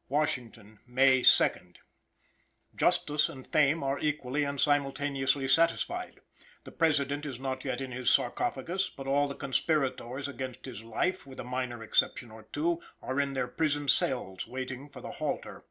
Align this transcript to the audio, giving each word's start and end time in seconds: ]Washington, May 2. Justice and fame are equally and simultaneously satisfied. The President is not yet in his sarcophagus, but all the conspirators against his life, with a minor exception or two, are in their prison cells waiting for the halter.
]Washington, 0.08 0.78
May 0.86 1.22
2. 1.22 1.50
Justice 2.74 3.28
and 3.28 3.46
fame 3.46 3.82
are 3.82 3.98
equally 3.98 4.42
and 4.44 4.58
simultaneously 4.58 5.46
satisfied. 5.46 6.20
The 6.64 6.72
President 6.72 7.26
is 7.26 7.38
not 7.38 7.66
yet 7.66 7.82
in 7.82 7.92
his 7.92 8.08
sarcophagus, 8.08 8.88
but 8.88 9.06
all 9.06 9.28
the 9.28 9.34
conspirators 9.34 10.26
against 10.26 10.64
his 10.64 10.82
life, 10.82 11.26
with 11.26 11.38
a 11.38 11.44
minor 11.44 11.82
exception 11.82 12.30
or 12.30 12.44
two, 12.44 12.80
are 13.02 13.20
in 13.20 13.34
their 13.34 13.46
prison 13.46 13.88
cells 13.88 14.46
waiting 14.46 14.88
for 14.88 15.02
the 15.02 15.10
halter. 15.20 15.66